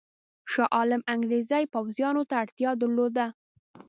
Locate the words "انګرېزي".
1.13-1.63